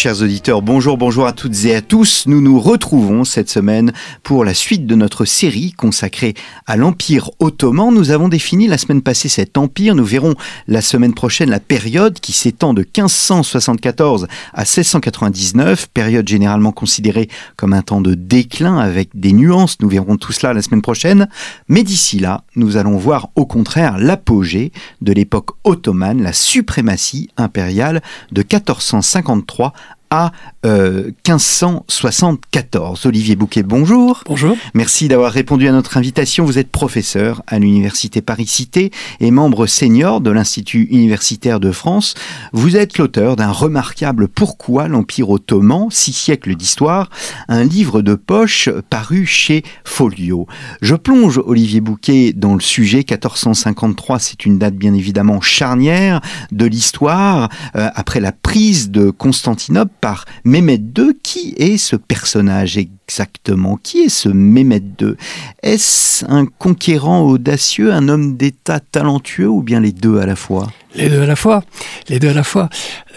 [0.00, 2.28] Chers auditeurs, bonjour, bonjour à toutes et à tous.
[2.28, 3.92] Nous nous retrouvons cette semaine
[4.22, 6.34] pour la suite de notre série consacrée
[6.68, 7.92] à l'Empire ottoman.
[7.92, 9.96] Nous avons défini la semaine passée cet empire.
[9.96, 10.36] Nous verrons
[10.68, 17.72] la semaine prochaine la période qui s'étend de 1574 à 1699, période généralement considérée comme
[17.72, 19.80] un temps de déclin avec des nuances.
[19.80, 21.28] Nous verrons tout cela la semaine prochaine.
[21.66, 24.70] Mais d'ici là, nous allons voir au contraire l'apogée
[25.00, 29.72] de l'époque ottomane, la suprématie impériale de 1453
[30.10, 30.32] à
[30.64, 33.04] 1574.
[33.04, 34.22] Euh, Olivier Bouquet, bonjour.
[34.26, 34.56] Bonjour.
[34.74, 36.44] Merci d'avoir répondu à notre invitation.
[36.44, 38.90] Vous êtes professeur à l'Université Paris-Cité
[39.20, 42.14] et membre senior de l'Institut universitaire de France.
[42.52, 47.10] Vous êtes l'auteur d'un remarquable Pourquoi l'Empire ottoman, six siècles d'histoire,
[47.48, 50.46] un livre de poche paru chez Folio.
[50.82, 54.18] Je plonge, Olivier Bouquet, dans le sujet 1453.
[54.18, 56.20] C'est une date bien évidemment charnière
[56.52, 61.16] de l'histoire, euh, après la prise de Constantinople par Mehmet II.
[61.22, 63.78] Qui est ce personnage exactement?
[63.82, 65.14] Qui est ce Mehmet II
[65.62, 70.68] Est-ce un conquérant audacieux, un homme d'État talentueux ou bien les deux à la fois?
[70.94, 71.62] Les deux à la fois.
[72.08, 72.68] Les deux à la fois.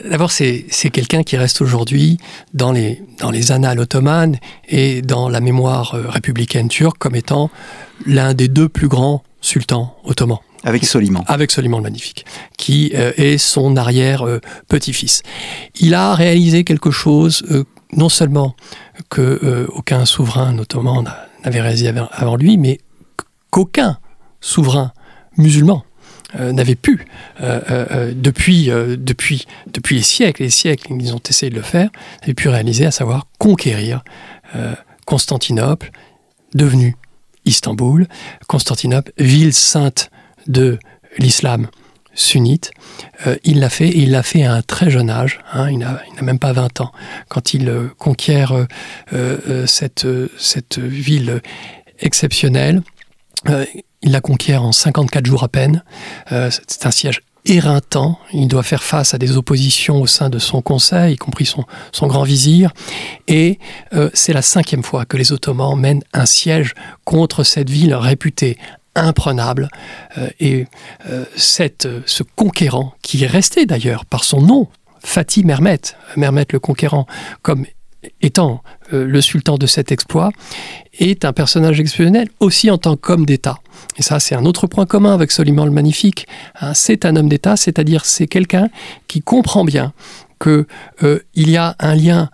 [0.09, 2.17] D'abord, c'est quelqu'un qui reste aujourd'hui
[2.53, 4.37] dans les, dans les annales ottomanes
[4.67, 7.49] et dans la mémoire euh, républicaine turque comme étant
[8.05, 10.39] l'un des deux plus grands sultans ottomans.
[10.63, 11.23] Avec Soliman.
[11.27, 12.25] Avec Soliman le Magnifique,
[12.57, 15.23] qui euh, est son arrière-petit-fils.
[15.79, 18.55] Il a réalisé quelque chose, euh, non seulement
[19.09, 21.11] que euh, aucun souverain ottoman
[21.43, 22.79] n'avait réalisé avant, lui, mais
[23.49, 23.97] qu'aucun
[24.39, 24.93] souverain
[25.37, 25.83] musulman
[26.39, 27.05] n'avait pu,
[27.41, 31.89] depuis, depuis, depuis les siècles et les siècles, ils ont essayé de le faire,
[32.21, 34.01] n'avait pu réaliser, à savoir conquérir
[35.05, 35.91] Constantinople,
[36.53, 36.95] devenue
[37.45, 38.07] Istanbul,
[38.47, 40.09] Constantinople, ville sainte
[40.47, 40.79] de
[41.17, 41.67] l'islam
[42.13, 42.71] sunnite.
[43.25, 46.01] Euh, il l'a fait, il l'a fait à un très jeune âge, hein, il n'a
[46.21, 46.91] même pas 20 ans,
[47.29, 48.53] quand il euh, conquiert
[49.13, 50.07] euh, cette,
[50.37, 51.41] cette ville
[51.99, 52.81] exceptionnelle.
[53.47, 55.83] il la conquiert en 54 jours à peine.
[56.29, 58.19] C'est un siège éreintant.
[58.33, 61.65] Il doit faire face à des oppositions au sein de son conseil, y compris son,
[61.91, 62.71] son grand vizir.
[63.27, 63.59] Et
[64.13, 68.57] c'est la cinquième fois que les Ottomans mènent un siège contre cette ville réputée
[68.95, 69.69] imprenable.
[70.17, 70.67] Euh, et
[71.09, 74.67] euh, cette, euh, ce conquérant, qui est resté d'ailleurs par son nom,
[75.03, 75.81] Fatih Mermet,
[76.15, 77.07] Mermet le conquérant,
[77.41, 77.65] comme
[78.21, 80.31] étant le sultan de cet exploit,
[80.99, 83.59] est un personnage exceptionnel aussi en tant qu'homme d'État.
[83.97, 86.27] Et ça, c'est un autre point commun avec Soliman le Magnifique.
[86.59, 86.73] Hein.
[86.73, 88.69] c'est un homme d'État, c'est-à-dire c'est quelqu'un
[89.07, 89.93] qui comprend bien
[90.41, 90.65] qu'il
[91.35, 92.29] il y a un lien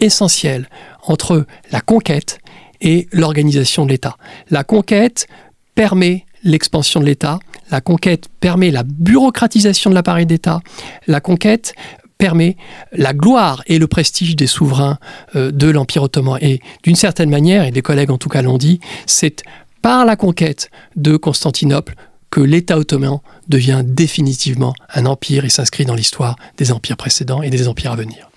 [0.00, 0.68] essentiel
[1.02, 2.38] entre la conquête
[2.80, 4.16] et l'organisation de l'État.
[4.50, 5.26] La conquête
[5.74, 7.38] permet l'expansion de l'État,
[7.70, 10.60] la conquête permet la bureaucratisation de l'appareil d'État,
[11.06, 11.74] la conquête
[12.22, 12.56] permet
[12.92, 14.98] la gloire et le prestige des souverains
[15.34, 16.38] euh, de l'Empire ottoman.
[16.40, 19.42] Et d'une certaine manière, et des collègues en tout cas l'ont dit, c'est
[19.82, 21.96] par la conquête de Constantinople
[22.30, 23.18] que l'État ottoman
[23.48, 27.96] devient définitivement un empire et s'inscrit dans l'histoire des empires précédents et des empires à
[27.96, 28.30] venir.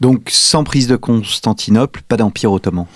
[0.00, 2.86] Donc sans prise de Constantinople, pas d'empire ottoman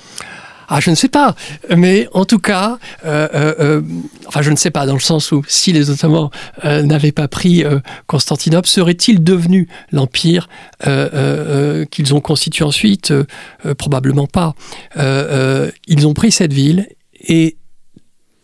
[0.69, 1.35] ah, je ne sais pas.
[1.75, 3.83] Mais en tout cas, euh, euh, euh,
[4.27, 6.31] enfin, je ne sais pas, dans le sens où si les Ottomans
[6.65, 7.65] n'avaient pas pris
[8.07, 10.49] Constantinople, serait-il devenu l'empire
[10.83, 13.13] qu'ils ont constitué ensuite?
[13.79, 14.55] Probablement pas.
[14.97, 16.89] ils ont pris cette ville
[17.29, 17.57] et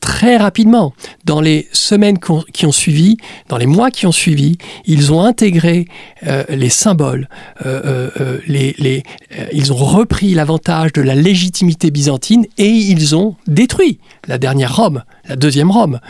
[0.03, 0.93] très rapidement,
[1.25, 2.19] dans les semaines
[2.53, 3.17] qui ont suivi,
[3.49, 5.87] dans les mois qui ont suivi, ils ont intégré
[6.27, 7.29] euh, les symboles,
[7.65, 9.05] euh, euh, les,
[9.53, 15.05] ils ont repris l'avantage de la légitimité byzantine et ils ont détruit la dernière Rome,
[15.29, 16.01] la deuxième Rome.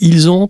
[0.00, 0.48] ils ont,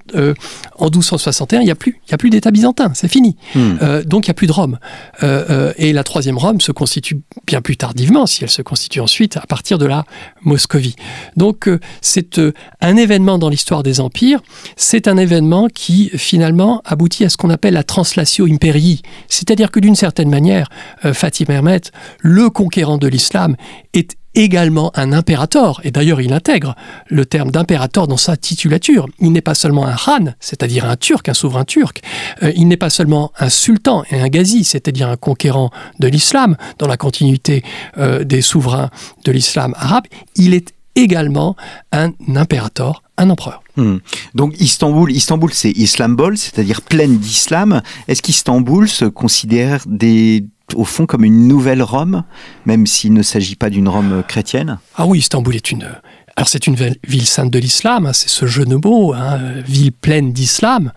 [0.79, 3.37] en 1261, il n'y a plus, il y a plus d'État byzantin, c'est fini.
[3.55, 3.77] Hmm.
[4.05, 4.79] donc il n'y a plus de Rome.
[5.23, 9.47] et la troisième Rome se constitue bien plus tardivement, si elle se constitue ensuite, à
[9.47, 10.05] partir de la
[10.43, 10.97] Moscovie.
[11.37, 11.69] Donc
[12.03, 12.41] c'est
[12.81, 14.41] un un événement dans l'histoire des empires,
[14.77, 19.79] c'est un événement qui finalement aboutit à ce qu'on appelle la translatio imperii, c'est-à-dire que
[19.79, 20.69] d'une certaine manière,
[21.05, 21.83] euh, Fatih Mehmet,
[22.19, 23.55] le conquérant de l'islam,
[23.95, 26.77] est également un impérator, et d'ailleurs il intègre
[27.09, 29.07] le terme d'impérator dans sa titulature.
[29.19, 32.01] Il n'est pas seulement un khan, c'est-à-dire un turc, un souverain turc,
[32.43, 36.57] euh, il n'est pas seulement un sultan et un ghazi, c'est-à-dire un conquérant de l'islam,
[36.79, 37.63] dans la continuité
[37.99, 38.91] euh, des souverains
[39.25, 40.05] de l'islam arabe,
[40.37, 41.57] il est également
[41.93, 43.63] un impérator, un empereur.
[43.77, 43.99] Hmm.
[44.35, 47.83] Donc Istanbul, Istanbul c'est Islambol, c'est-à-dire pleine d'islam.
[48.09, 50.45] Est-ce qu'Istanbul se considère des,
[50.75, 52.25] au fond comme une nouvelle Rome,
[52.67, 55.89] même s'il ne s'agit pas d'une Rome chrétienne Ah oui, Istanbul est une...
[56.37, 59.93] Alors c'est une ville sainte de l'islam, hein, c'est ce jeu de mots, hein, ville
[59.93, 60.93] pleine d'islam.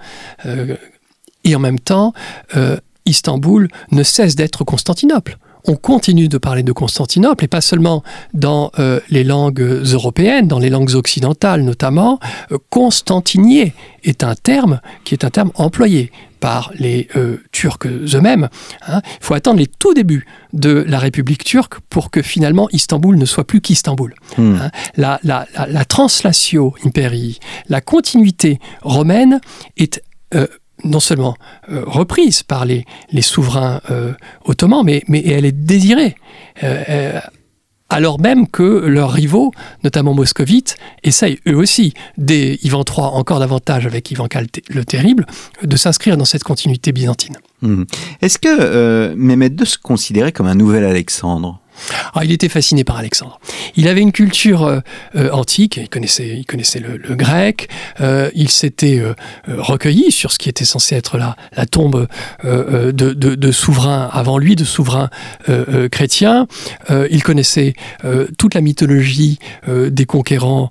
[0.45, 0.77] Euh,
[1.43, 2.13] et en même temps,
[2.55, 8.03] euh, Istanbul ne cesse d'être Constantinople on continue de parler de Constantinople, et pas seulement
[8.33, 12.19] dans euh, les langues européennes, dans les langues occidentales notamment.
[12.51, 13.73] Euh, Constantinier
[14.03, 18.49] est un terme qui est un terme employé par les euh, Turcs eux-mêmes.
[18.87, 19.01] Hein.
[19.05, 23.25] Il faut attendre les tout débuts de la République turque pour que finalement Istanbul ne
[23.25, 24.13] soit plus qu'Istanbul.
[24.37, 24.55] Hmm.
[24.55, 24.71] Hein.
[24.97, 27.39] La, la, la, la, translatio imperii,
[27.69, 29.39] la continuité romaine
[29.77, 30.01] est
[30.83, 31.35] non seulement
[31.69, 34.13] euh, reprise par les, les souverains euh,
[34.45, 36.15] ottomans, mais, elle est désirée.
[36.63, 37.19] Euh,
[37.89, 39.51] alors même que leurs rivaux,
[39.83, 45.27] notamment moscovites, essayent eux aussi, dès Ivan III, encore davantage avec Ivan IV le Terrible,
[45.61, 47.37] de s'inscrire dans cette continuité byzantine.
[47.61, 47.83] Hmm.
[48.21, 51.59] Est-ce que Mehmet II se considérait comme un nouvel Alexandre?
[52.13, 53.39] Ah, il était fasciné par Alexandre.
[53.75, 54.79] Il avait une culture euh,
[55.15, 56.43] euh, antique, il connaissait,
[56.79, 57.69] le, grec,
[58.01, 59.01] euh, il s'était
[59.47, 61.35] recueilli sur ce qui était censé être la,
[61.65, 62.07] tombe
[62.43, 65.09] de, souverains avant lui, de souverains
[65.91, 66.47] chrétiens.
[66.89, 67.73] il connaissait
[68.37, 70.69] toute la mythologie des conquérants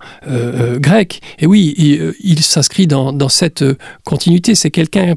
[0.76, 1.20] grecs.
[1.38, 1.74] Et oui,
[2.22, 3.64] il, s'inscrit dans, cette
[4.04, 4.54] continuité.
[4.54, 5.14] C'est quelqu'un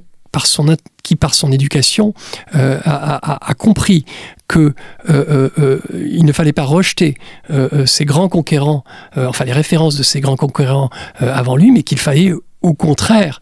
[1.03, 2.13] qui, par son éducation,
[2.53, 4.05] a, compris
[4.47, 4.73] que
[5.09, 7.15] euh, euh, il ne fallait pas rejeter
[7.49, 8.83] euh, ces grands conquérants,
[9.15, 10.89] enfin les références de ces grands conquérants
[11.19, 13.39] avant lui, mais qu'il fallait au contraire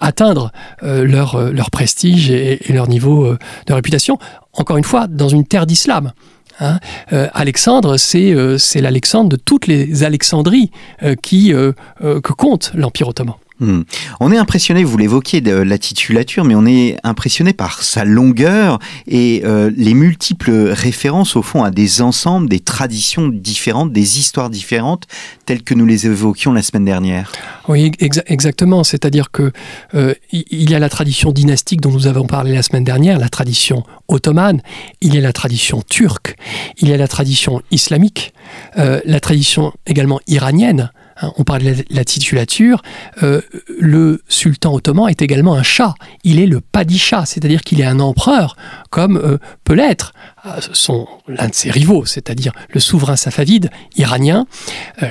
[0.00, 0.52] atteindre
[0.82, 3.34] leur, prestige et, leur niveau
[3.66, 4.18] de réputation.
[4.52, 6.12] Encore une fois, dans une terre d'islam.
[6.60, 6.78] Hein.
[7.10, 10.70] Alexandre, c'est l'Alexandre de toutes les Alexandries
[11.00, 13.34] que compte l'Empire ottoman.
[13.60, 13.82] Hmm.
[14.20, 18.78] On est impressionné, vous l'évoquiez, de la titulature, mais on est impressionné par sa longueur
[19.08, 24.48] et euh, les multiples références au fond à des ensembles, des traditions différentes, des histoires
[24.48, 25.06] différentes,
[25.44, 27.32] telles que nous les évoquions la semaine dernière.
[27.66, 28.84] Oui, exactement.
[28.84, 29.52] C'est-à-dire que
[29.94, 33.28] euh, il y a la tradition dynastique dont nous avons parlé la semaine dernière, la
[33.28, 34.62] tradition ottomane,
[35.00, 36.36] il y a la tradition turque,
[36.78, 38.32] il y a la tradition islamique,
[38.78, 40.90] euh, la tradition également iranienne.
[41.20, 42.82] Hein, on parle de la titulature,
[43.22, 43.40] euh,
[43.78, 45.94] le sultan ottoman est également un chat.
[46.24, 48.56] Il est le padisha, c'est-à-dire qu'il est un empereur,
[48.90, 50.12] comme euh, peut l'être
[50.46, 54.46] euh, l'un de ses rivaux, c'est-à-dire le souverain safavide iranien,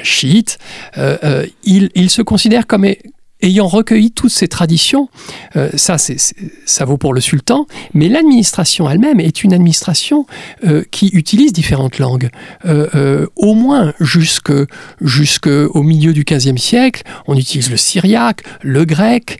[0.04, 0.57] chiite.
[1.63, 2.86] Il, il, se considère comme,
[3.42, 5.10] ayant recueilli toutes ces traditions,
[5.56, 10.25] euh, ça, ça vaut pour le sultan, mais l'administration elle-même est une administration
[10.66, 12.30] euh, qui utilise différentes langues.
[12.66, 19.40] Euh, au moins jusqu'au milieu du XVe siècle, on utilise le syriaque, le grec,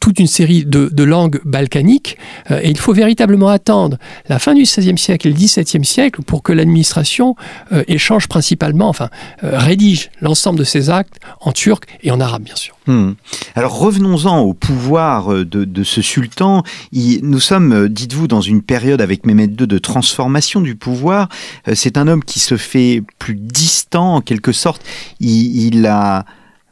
[0.00, 2.16] toute une série de, langues balkaniques,
[2.50, 3.98] euh, et il faut véritablement attendre
[4.28, 7.36] la fin du XVIe siècle et le XVIIe siècle pour que l'administration
[7.72, 9.08] euh, échange principalement, enfin,
[9.44, 12.76] euh, rédige l'ensemble de ses actes en turc et en arabe, bien sûr.
[12.86, 13.12] Hmm.
[13.54, 16.62] Alors revenons-en au pouvoir de, ce sultan.
[16.92, 21.28] nous sommes, dites-vous, dans une période avec Mehmet II de transformation du pouvoir.
[21.72, 24.82] C'est un homme qui se fait plus distant en quelque sorte.
[25.20, 26.24] il a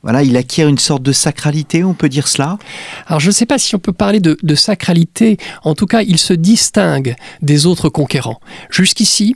[0.02, 2.58] voilà, il acquiert une sorte de sacralité, on peut dire cela?
[3.06, 6.18] Alors je ne sais pas si on peut parler de, sacralité, en tout cas il
[6.18, 8.40] se distingue des autres conquérants.
[8.70, 9.34] Jusqu'ici,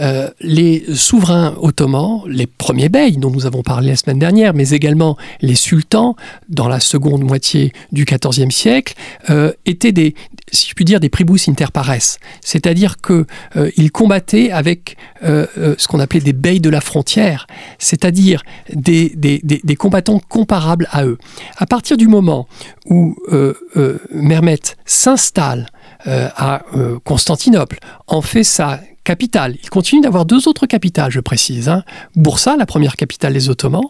[0.00, 4.70] euh, les souverains ottomans, les premiers beys dont nous avons parlé la semaine dernière, mais
[4.70, 6.16] également les sultans
[6.48, 8.94] dans la seconde moitié du XIVe siècle,
[9.30, 10.14] euh, étaient des,
[10.50, 13.24] si je puis dire, des pribus inter pares, c'est-à-dire qu'ils
[13.56, 17.46] euh, combattaient avec ce qu'on appelait des beys de la frontière,
[17.78, 18.42] c'est-à-dire
[18.72, 21.18] des, des, des combattants comparables à eux.
[21.56, 22.46] À partir du moment
[22.86, 25.68] où euh, euh Mermet s'installe
[26.06, 29.56] euh, à euh, Constantinople, en fait sa capitale.
[29.62, 31.68] Il continue d'avoir deux autres capitales, je précise.
[31.68, 31.82] Hein.
[32.14, 33.82] Boursa, la première capitale des Ottomans,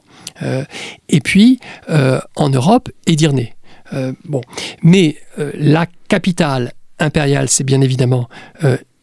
[1.11, 1.61] et puis
[2.37, 3.49] en Europe, Edirne.
[4.25, 4.40] bon.
[4.83, 8.26] Mais la capitale impériale, c'est bien évidemment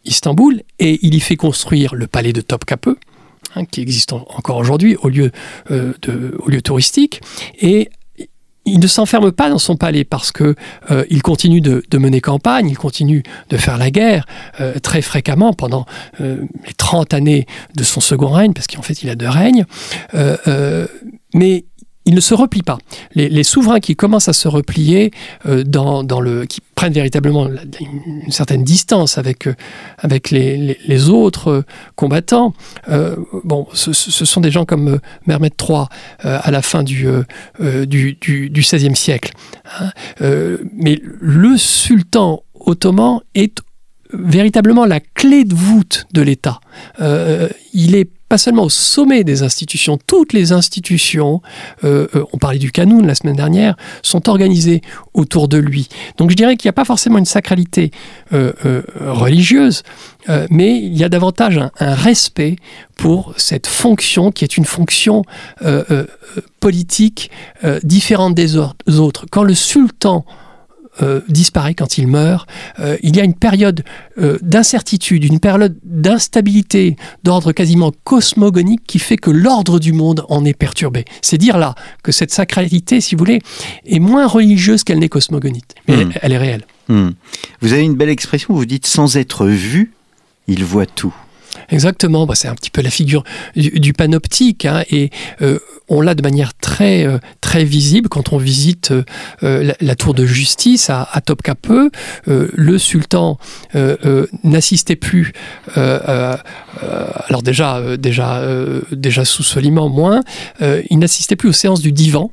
[0.04, 2.96] Istanbul, et il y fait construire le palais de Topkapi,
[3.56, 5.32] Hein, qui existe encore aujourd'hui au lieu,
[5.72, 7.22] euh, de, au lieu touristique.
[7.60, 7.90] Et
[8.66, 10.54] il ne s'enferme pas dans son palais parce que
[10.92, 14.28] euh, il continue de, mener campagne, il continue de faire la guerre
[14.62, 15.88] euh, très fréquemment pendant
[16.20, 19.66] les 30 années de son second règne, parce qu'en fait il a deux règnes.
[21.34, 21.66] mais
[22.10, 22.80] ils ne se replient pas.
[23.14, 25.12] Les, souverains qui commencent à se replier
[25.46, 29.48] dans, dans, le, qui prennent véritablement une certaine distance avec,
[30.00, 31.64] avec les, autres
[31.96, 32.56] combattants,
[33.44, 35.86] bon, ce, sont des gens comme Mehmet III
[36.24, 37.06] à la fin du,
[37.60, 39.34] du XVIe siècle.
[39.80, 39.92] Hein.
[40.74, 43.62] mais le sultan ottoman est
[44.14, 46.60] véritablement la clé de voûte de l'État.
[47.02, 51.42] Euh, il est pas seulement au sommet des institutions, toutes les institutions,
[51.84, 54.82] euh, euh, on parlait du Canoun la semaine dernière, sont organisées
[55.16, 55.90] autour de lui.
[56.18, 57.92] Donc je dirais qu'il n'y a pas forcément une sacralité
[58.32, 59.82] religieuse,
[60.52, 62.58] mais il y a davantage un, respect
[62.96, 65.24] pour cette fonction qui est une fonction
[66.60, 67.32] politique
[67.84, 69.26] différente des autres.
[69.32, 70.24] Quand le sultan
[71.02, 72.50] euh, disparaît quand il meurt.
[72.80, 73.84] Euh, il y a une période
[74.18, 80.44] euh, d'incertitude, une période d'instabilité d'ordre quasiment cosmogonique qui fait que l'ordre du monde en
[80.44, 81.06] est perturbé.
[81.22, 83.40] C'est dire là que cette sacralité, si vous voulez,
[83.86, 86.12] est moins religieuse qu'elle n'est cosmogonique, mais hmm.
[86.22, 86.66] elle, est réelle.
[86.90, 87.12] Hmm.
[87.62, 89.94] Vous avez une belle expression, vous dites sans être vu,
[90.48, 91.16] il voit tout.
[91.70, 93.24] Exactement, bah, c'est un petit peu la figure
[93.56, 95.10] du, panoptique, hein, et
[95.42, 98.94] euh, on l'a de manière très, euh, très visible quand on visite
[99.44, 101.90] euh, la, tour de justice à, à Topkapi.
[102.26, 103.38] le sultan
[104.44, 105.34] n'assistait plus,
[105.76, 108.42] alors déjà, déjà,
[108.92, 110.22] déjà sous Soliman moins,
[110.62, 112.32] il n'assistait plus aux séances du divan,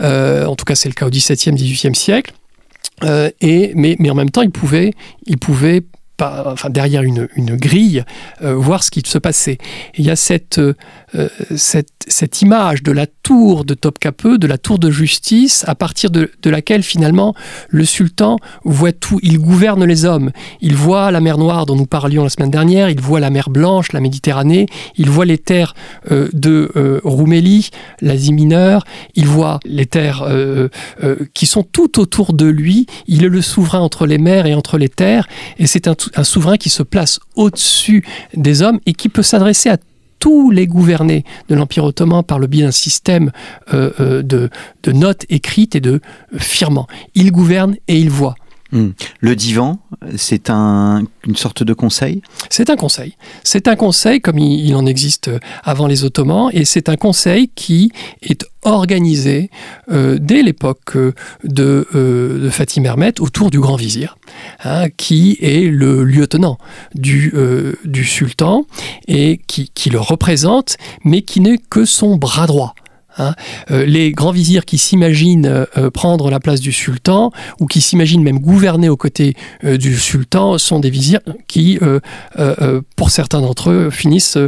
[0.00, 2.32] en tout cas c'est le cas au XVIIe, XVIIIe siècle.
[3.40, 4.92] et, mais, mais en même temps, il pouvait,
[5.26, 5.82] il pouvait
[6.70, 8.04] derrière une, grille,
[8.42, 9.58] euh, voir ce qui se passait.
[9.96, 10.74] il y a cette, euh,
[11.56, 16.10] cette, cette, image de la tour de Topkapi, de la tour de justice, à partir
[16.10, 17.34] de, laquelle finalement
[17.68, 19.18] le sultan voit tout.
[19.22, 20.30] Il gouverne les hommes.
[20.60, 23.50] Il voit la mer Noire dont nous parlions la semaine dernière, il voit la mer
[23.50, 25.74] Blanche, la Méditerranée, il voit les terres
[26.10, 27.70] euh, de Roumélie,
[28.00, 28.84] l'Asie mineure,
[29.14, 30.24] il voit les terres
[31.34, 32.86] qui sont tout autour de lui.
[33.06, 35.26] Il est le souverain entre les mers et entre les terres.
[35.58, 39.70] Et c'est un un souverain qui se place au-dessus des hommes et qui peut s'adresser
[39.70, 39.78] à
[40.18, 43.30] tous les gouvernés de l'Empire ottoman par le biais d'un système
[43.72, 44.50] euh, euh, de,
[44.92, 46.00] notes écrites et de
[46.38, 46.86] firmants.
[47.14, 48.36] Il gouverne et il voit.
[48.72, 48.90] Hmm.
[49.20, 49.78] Le divan,
[50.16, 52.22] c'est un, une sorte de conseil?
[52.50, 53.16] C'est un conseil.
[53.44, 55.30] C'est un conseil comme il, en existe
[55.62, 57.92] avant les Ottomans et c'est un conseil qui
[58.22, 59.50] est organisé
[59.90, 60.96] euh, dès l'époque
[61.44, 64.18] de, euh, de, Fatih Mermet autour du grand vizir,
[64.64, 66.58] hein, qui est le lieutenant
[66.94, 68.66] du, euh, sultan
[69.06, 72.74] et qui le représente, mais qui n'est que son bras droit.
[73.18, 73.34] Hein.
[73.70, 77.30] Euh, les grands vizirs qui s'imaginent euh, euh, prendre la place du sultan
[77.60, 81.78] ou qui s'imaginent même gouverner aux côtés du sultan sont des vizirs qui,
[82.96, 84.38] pour certains d'entre eux, finissent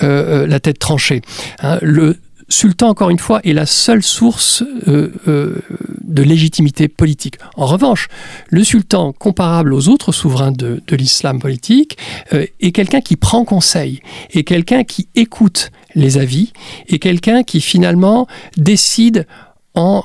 [0.00, 1.22] la tête tranchée.
[1.60, 1.78] Hein.
[1.82, 2.16] Le
[2.48, 7.36] sultan, encore une fois, est la seule source de légitimité politique.
[7.56, 8.08] En revanche,
[8.48, 11.98] le sultan, comparable aux autres souverains de, de l'islam politique,
[12.32, 14.00] est quelqu'un qui prend conseil,
[14.32, 16.52] est quelqu'un qui écoute les avis,
[16.88, 18.26] et quelqu'un qui finalement
[18.56, 19.26] décide
[19.74, 20.04] en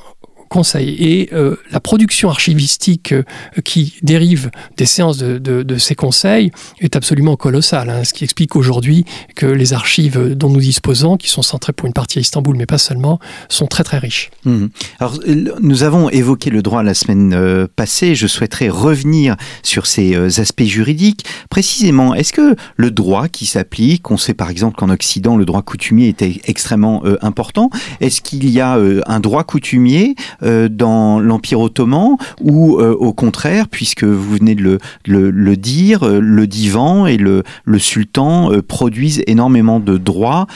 [0.54, 0.96] conseil.
[1.00, 3.24] Et euh, la production archivistique euh,
[3.64, 7.90] qui dérive des séances de, ces conseils est absolument colossale.
[7.90, 9.04] Hein, ce qui explique aujourd'hui
[9.36, 12.68] que les archives dont nous disposons, qui sont centrées pour une partie à Istanbul, mais
[12.68, 13.20] pas seulement,
[13.50, 14.30] sont très très riches.
[14.46, 14.68] Mmh.
[15.00, 15.20] Alors,
[15.60, 18.14] nous avons évoqué le droit la semaine euh, passée.
[18.14, 21.26] Je souhaiterais revenir sur ces aspects juridiques.
[21.50, 25.64] Précisément, est-ce que le droit qui s'applique, on sait par exemple qu'en Occident, le droit
[25.64, 32.18] coutumier était extrêmement important, est-ce qu'il y a un droit coutumier euh, dans l'Empire ottoman
[32.42, 37.44] ou euh, au contraire, puisque vous venez de le, dire, euh, le divan et le,
[37.66, 40.48] le sultan produisent énormément de droits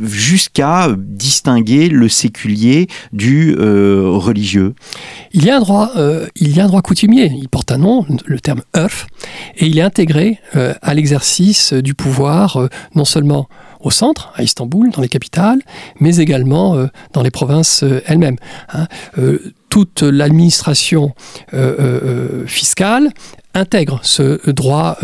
[0.00, 4.74] jusqu'à distinguer le séculier du religieux
[5.32, 5.90] Il y a un droit,
[6.36, 7.32] il y a un droit coutumier.
[7.36, 9.06] Il porte un nom, le terme urf,
[9.56, 13.48] et il est intégré à l'exercice du pouvoir non seulement
[13.80, 15.60] au centre, à Istanbul, dans les capitales,
[15.98, 18.36] mais également euh, dans les provinces euh, elles-mêmes.
[18.72, 18.86] Hein.
[19.18, 21.14] Euh, toute l'administration
[22.46, 23.10] fiscale
[23.54, 24.98] intègre ce droit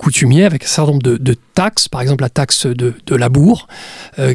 [0.00, 3.68] coutumier avec un certain nombre de, taxes, par exemple la taxe de, labour,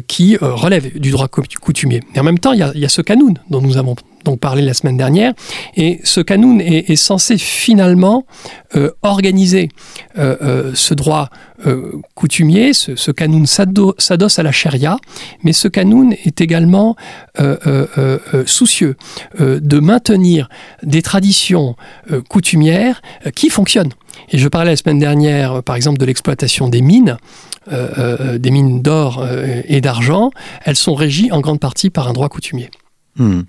[0.06, 2.02] qui relève du droit coutumier.
[2.14, 3.96] Et en même temps, il y a, il y a ce canoun dont nous avons
[4.26, 5.32] donc parlé la semaine dernière.
[5.76, 8.26] Et ce canoun est, censé finalement
[8.74, 9.68] euh, organiser
[10.18, 11.30] euh, euh, ce droit
[12.14, 12.74] coutumier.
[12.74, 14.98] Ce, ce canoun s'adosse à la charia,
[15.42, 16.96] mais ce canoun est également
[18.44, 18.96] soucieux
[19.40, 20.50] de maintenir
[20.82, 21.74] des traditions
[22.28, 23.00] coutumières
[23.34, 23.94] qui fonctionnent.
[24.30, 27.16] Et je parlais la semaine dernière, par exemple, de l'exploitation des mines.
[27.68, 29.26] des mines d'or
[29.66, 30.30] et d'argent,
[30.64, 32.70] elles sont régies en grande partie par un droit coutumier.
[33.16, 33.42] Hmm.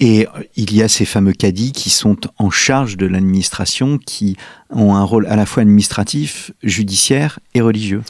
[0.00, 0.26] Et
[0.56, 4.36] il y a ces fameux cadis qui sont en charge de l'administration, qui
[4.70, 8.02] ont un rôle à la fois administratif, judiciaire et religieux.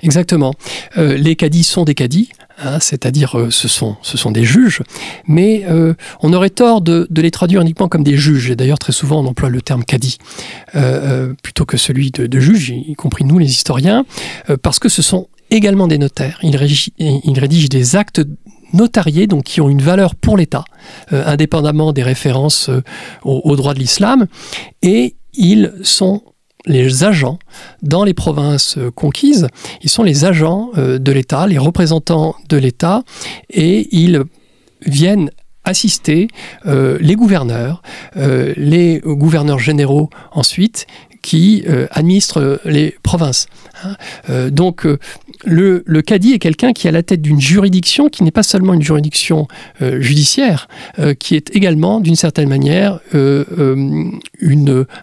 [0.00, 0.54] Exactement.
[0.96, 4.82] Euh, les cadis sont des cadis, hein, c'est-à-dire euh, ce, sont, ce sont des juges,
[5.26, 8.50] mais euh, on aurait tort de, de, les traduire uniquement comme des juges.
[8.50, 10.18] Et d'ailleurs, très souvent, on emploie le terme cadi
[11.42, 14.04] plutôt que celui de, de, juge, y compris nous, les historiens,
[14.62, 16.38] parce que ce sont également des notaires.
[16.42, 18.22] Ils rédigent, ils rédigent des actes
[18.72, 20.64] notariés, donc qui ont une valeur pour l'État,
[21.10, 22.70] indépendamment des références
[23.22, 24.26] au, au droit de l'islam,
[24.82, 26.22] et ils sont
[26.66, 27.38] les agents
[27.82, 29.48] dans les provinces euh, conquises,
[29.82, 33.02] ils sont les agents euh, de l'État, les représentants de l'État,
[33.50, 34.22] et ils
[34.86, 35.30] viennent
[35.64, 36.28] assister
[36.66, 37.80] euh, les gouverneurs,
[38.14, 40.86] les gouverneurs généraux ensuite,
[41.22, 43.46] qui administrent les provinces.
[43.82, 44.50] Hein.
[44.50, 44.86] donc
[45.46, 48.42] le, le cadi est quelqu'un qui est à la tête d'une juridiction qui n'est pas
[48.42, 49.48] seulement une juridiction
[49.82, 53.44] euh, judiciaire, euh, qui est également d'une certaine manière euh,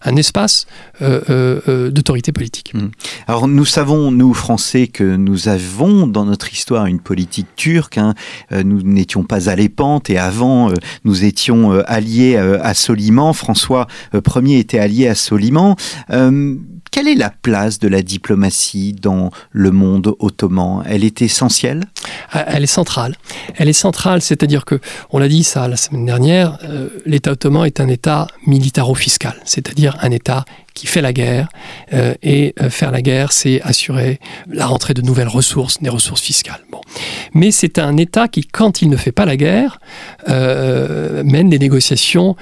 [0.04, 0.68] un espace
[1.00, 2.74] d'autorité politique.
[2.74, 2.90] Mmh.
[3.28, 7.98] Alors nous savons, nous Français, que nous avons dans notre histoire une politique turque.
[7.98, 8.14] Hein.
[8.64, 10.72] nous n'étions pas à l'épante et avant
[11.04, 13.34] nous étions alliés à Soliman.
[13.34, 15.76] François Ier était allié à Soliman.
[16.92, 20.84] Quelle est la place de la diplomatie dans le monde ottoman?
[20.86, 21.86] Elle est essentielle?
[22.34, 23.16] Ah, Elle est centrale.
[23.56, 24.82] Elle est centrale, c'est-à-dire que,
[25.12, 29.98] on l'a dit ça la semaine dernière, euh, l'État ottoman est un État militaro-fiscal, c'est-à-dire
[30.02, 30.44] un État
[30.74, 31.50] qui fait la guerre.
[31.94, 36.22] Euh, et euh, faire la guerre, c'est assurer la rentrée de nouvelles ressources, des ressources
[36.22, 36.62] fiscales.
[36.72, 36.82] Bon.
[37.34, 39.80] Mais c'est un État qui, quand il ne fait pas la guerre,
[40.30, 42.36] euh, mène des négociations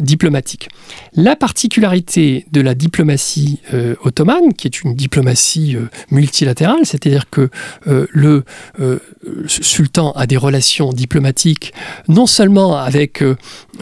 [0.00, 0.68] diplomatiques.
[1.14, 3.60] La particularité de la diplomatie
[4.02, 5.76] ottomane, qui est une diplomatie
[6.10, 7.50] multilatérale, c'est-à-dire que
[7.86, 8.44] le
[9.46, 11.72] sultan a des relations diplomatiques
[12.08, 13.22] non seulement avec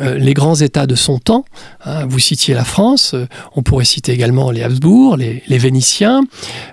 [0.00, 1.44] les grands États de son temps,
[1.84, 3.14] hein, vous citiez la France,
[3.54, 6.22] on pourrait pourrait citer également les Habsbourg, les, Vénitiens,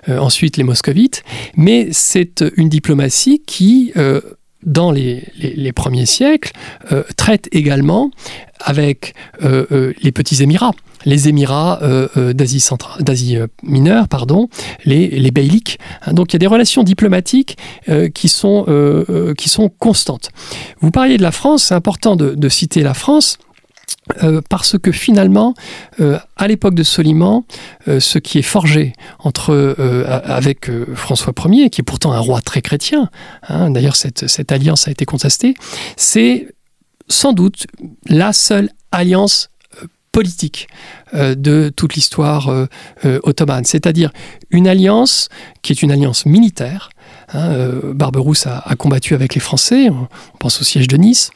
[0.08, 1.24] euh, ensuite les Moscovites,
[1.56, 4.20] mais c'est une diplomatie qui, euh,
[4.62, 5.24] dans les,
[5.74, 6.52] premiers siècles,
[6.92, 8.12] euh, traite également
[8.60, 10.74] avec euh, euh, les petits Émirats,
[11.04, 12.64] les Émirats euh, euh d'Asie
[13.00, 14.48] d'Asie euh, mineure, pardon,
[14.84, 15.80] les, les beyliks.
[16.12, 20.30] Donc il y a des relations diplomatiques euh, qui sont euh, qui sont constantes.
[20.80, 23.38] Vous parliez de la France, c'est important de citer la France.
[24.22, 25.54] Euh, parce que finalement,
[26.00, 27.44] euh, à l'époque de Soliman,
[27.88, 29.52] euh, ce qui est forgé entre
[30.26, 33.10] avec François Ier, qui est pourtant un roi très chrétien,
[33.48, 35.54] d'ailleurs cette, alliance a été contestée,
[35.96, 36.48] c'est
[37.08, 37.66] sans doute
[38.06, 39.50] la seule alliance
[40.10, 40.68] politique
[41.14, 42.50] de toute l'histoire
[43.04, 44.10] ottomane, c'est-à-dire
[44.50, 45.28] une alliance
[45.62, 46.90] qui est une alliance militaire.
[47.34, 51.30] Euh, Barberousse a, combattu avec les Français, on pense au siège de Nice.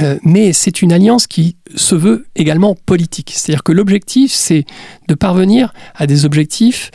[0.00, 3.32] Euh, mais c'est une alliance qui se veut également politique.
[3.34, 4.64] C'est-à-dire que l'objectif, c'est
[5.08, 6.90] de parvenir à des objectifs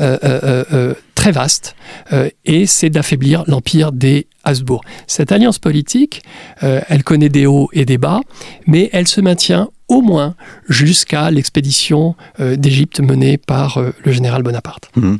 [0.00, 1.74] euh, euh, très vastes,
[2.12, 4.82] euh, et c'est d'affaiblir l'empire des Habsbourg.
[5.08, 6.22] Cette alliance politique,
[6.62, 8.20] euh, elle connaît des hauts et des bas,
[8.68, 10.36] mais elle se maintient au moins
[10.68, 14.90] jusqu'à l'expédition euh, d'Égypte menée par le général Bonaparte.
[14.94, 15.16] Mmh.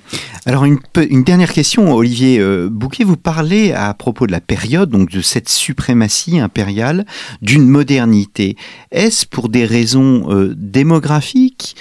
[0.47, 0.79] Alors une,
[1.25, 6.39] dernière question, Olivier Bouquet, vous parlez à propos de la période, donc de cette suprématie
[6.39, 7.07] impériale,
[7.43, 8.57] d'une modernité.
[8.93, 11.75] Est-ce pour des raisons démographiques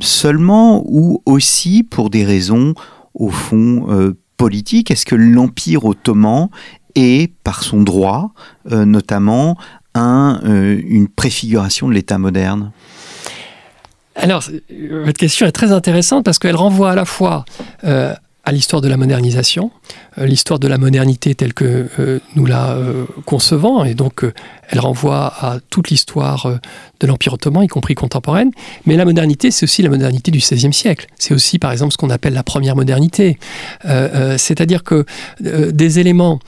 [0.00, 2.74] seulement ou aussi pour des raisons
[3.14, 6.48] au fond euh, politiques Est-ce que l'Empire ottoman
[6.94, 8.32] est, par son droit,
[8.70, 9.56] euh, notamment,
[9.96, 12.72] euh, une préfiguration de l'État moderne?
[14.14, 14.44] Alors,
[15.04, 17.46] votre question est très intéressante parce qu'elle renvoie à la fois
[18.44, 19.70] à l'histoire de la modernisation,
[20.18, 24.24] euh, l'histoire de la modernité telle que euh, nous la euh, concevons, et donc
[24.68, 26.58] elle renvoie à toute l'histoire
[27.00, 28.50] de l'Empire ottoman, y compris contemporaine.
[28.86, 31.06] Mais la modernité, c'est aussi la modernité du XVIe siècle.
[31.18, 33.38] C'est aussi, par exemple, ce qu'on appelle la première modernité.
[33.84, 35.04] C'est-à-dire que
[35.40, 36.38] des éléments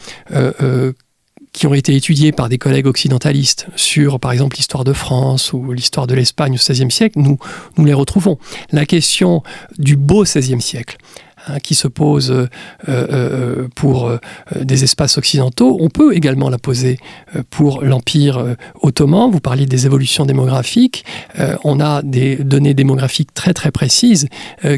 [1.54, 5.72] qui ont été étudiés par des collègues occidentalistes sur, par exemple, l'histoire de France ou
[5.72, 7.38] l'histoire de l'Espagne au XVIe siècle, nous,
[7.78, 8.38] nous les retrouvons.
[8.72, 9.42] La question
[9.78, 10.96] du beau XVIe siècle,
[11.46, 12.46] hein, qui se pose euh,
[12.88, 14.18] euh, pour euh,
[14.60, 16.98] des espaces occidentaux, on peut également la poser
[17.50, 19.30] pour l'Empire ottoman.
[19.30, 21.04] Vous parliez des évolutions démographiques.
[21.64, 24.28] On a des données démographiques très très précises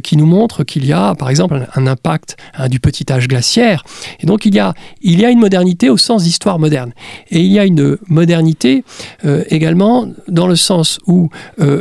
[0.02, 3.85] qui nous montrent qu'il y a, par exemple, un, impact hein, du petit âge glaciaire.
[4.20, 6.92] Et donc il y, a, il y a une modernité au sens d'histoire moderne.
[7.31, 8.85] Et il y a une modernité
[9.24, 11.31] également dans le sens où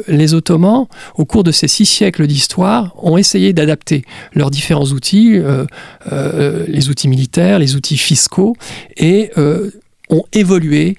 [0.07, 5.37] les Ottomans, au cours de ces six siècles d'histoire, ont essayé d'adapter leurs différents outils,
[5.37, 5.65] euh,
[6.11, 8.55] euh, les outils militaires, les outils fiscaux,
[8.97, 9.71] et euh,
[10.09, 10.97] ont évolué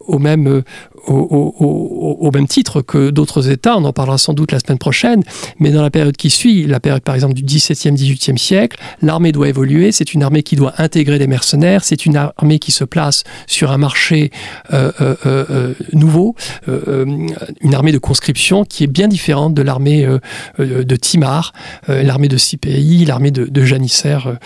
[0.00, 0.62] au même
[1.06, 5.22] au, même titre que d'autres États, on en parlera sans doute la semaine prochaine,
[5.58, 9.32] mais dans la période qui suit, la période par exemple du XVIIe, XVIIIe siècle, l'armée
[9.32, 12.84] doit évoluer, c'est une armée qui doit intégrer les mercenaires, c'est une armée qui se
[12.84, 14.30] place sur un marché
[14.72, 16.34] euh, euh, euh, nouveau,
[16.66, 20.06] une armée de conscription qui est bien différente de l'armée
[20.58, 21.52] de Timar,
[21.88, 24.38] l'armée de Cipéi, l'armée de, de Janissaire,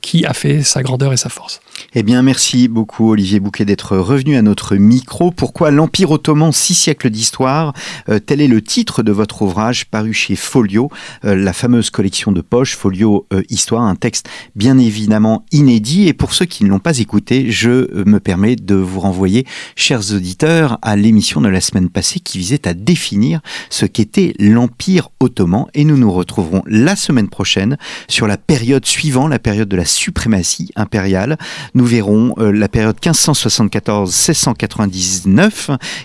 [0.00, 1.60] qui a fait sa grandeur et sa force.
[1.94, 5.30] Eh bien, merci beaucoup Olivier Bouquet d'être revenu à notre micro.
[5.30, 7.72] Pourquoi l'Empire ottoman, six siècles d'histoire
[8.08, 10.90] euh, Tel est le titre de votre ouvrage paru chez Folio,
[11.24, 16.08] euh, la fameuse collection de poche Folio euh, Histoire, un texte bien évidemment inédit.
[16.08, 20.12] Et pour ceux qui ne l'ont pas écouté, je me permets de vous renvoyer, chers
[20.12, 25.66] auditeurs, à l'émission de la semaine passée qui visait à définir ce qu'était l'Empire ottoman.
[25.74, 29.84] Et nous nous retrouverons la semaine prochaine sur la période suivant, la période de la
[29.84, 31.38] suprématie impériale
[31.74, 35.61] nous verrons la période 1574-1699,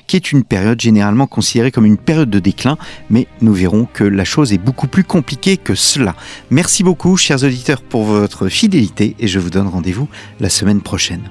[0.07, 2.77] qui est une période généralement considérée comme une période de déclin,
[3.09, 6.15] mais nous verrons que la chose est beaucoup plus compliquée que cela.
[6.49, 10.07] Merci beaucoup, chers auditeurs, pour votre fidélité, et je vous donne rendez-vous
[10.39, 11.29] la semaine prochaine.